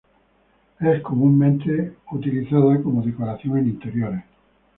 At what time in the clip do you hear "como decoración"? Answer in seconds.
2.81-3.59